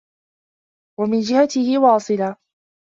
[0.99, 2.35] وَمِنْ جِهَتِهِ وَاصِلَةٌ